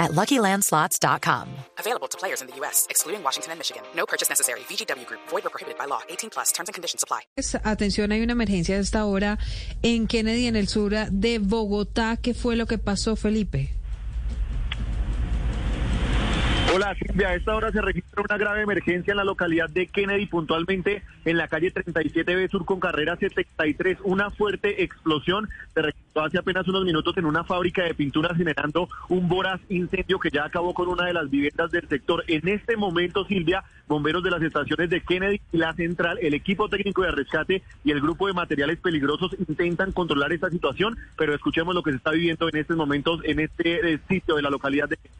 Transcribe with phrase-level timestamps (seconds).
[0.00, 1.46] at LuckyLandSlots.com.
[1.78, 3.82] Available to players in the U.S., excluding Washington and Michigan.
[3.94, 4.60] No purchase necessary.
[4.60, 5.20] VGW Group.
[5.28, 6.00] Void or prohibited by law.
[6.08, 6.50] 18 plus.
[6.50, 7.20] Terms and conditions apply.
[7.62, 9.38] Atención, hay una emergencia a esta hora
[9.82, 12.16] en Kennedy, en el sur de Bogotá.
[12.16, 13.79] ¿Qué fue lo que pasó, Felipe?
[16.72, 20.26] Hola Silvia, a esta hora se registra una grave emergencia en la localidad de Kennedy,
[20.26, 23.98] puntualmente en la calle 37B Sur con carrera 73.
[24.04, 28.88] Una fuerte explosión se registró hace apenas unos minutos en una fábrica de pinturas generando
[29.08, 32.22] un voraz incendio que ya acabó con una de las viviendas del sector.
[32.28, 36.68] En este momento, Silvia, bomberos de las estaciones de Kennedy y la central, el equipo
[36.68, 41.74] técnico de rescate y el grupo de materiales peligrosos intentan controlar esta situación, pero escuchemos
[41.74, 44.88] lo que se está viviendo en estos momentos en este eh, sitio de la localidad
[44.88, 45.19] de Kennedy.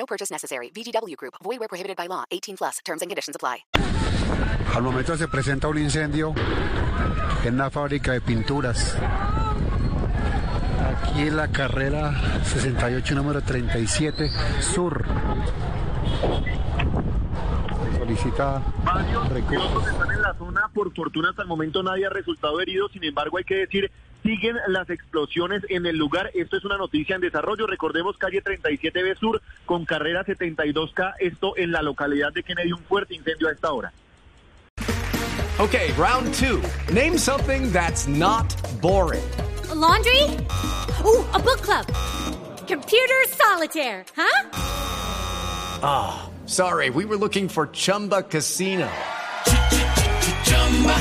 [0.00, 0.70] No purchase necessary.
[0.74, 1.34] VGW Group.
[1.44, 2.24] Void where prohibited by law.
[2.30, 2.78] 18 plus.
[2.86, 3.58] Terms and conditions apply.
[4.74, 6.32] Al momento se presenta un incendio
[7.44, 8.96] en una fábrica de pinturas.
[10.88, 15.04] Aquí en la carrera 68, número 37, sur.
[17.98, 19.86] Solicita Varios recursos.
[19.86, 20.60] están en la zona.
[20.72, 22.88] Por fortuna, hasta el momento nadie ha resultado herido.
[22.88, 23.90] Sin embargo, hay que decir,
[24.22, 26.30] siguen las explosiones en el lugar.
[26.34, 27.66] Esto es una noticia en desarrollo.
[27.66, 31.14] Recordemos calle 37B Sur con carrera 72K.
[31.20, 32.72] Esto en la localidad de Kennedy.
[32.72, 33.92] Un fuerte incendio a esta hora.
[35.58, 36.62] Okay, round two.
[36.92, 38.48] Name something that's not
[38.80, 39.22] boring.
[39.70, 40.22] A laundry?
[41.04, 41.86] Ooh, a book club.
[42.66, 44.48] Computer solitaire, huh?
[46.46, 48.88] Sorry, we were looking for Chumba Casino.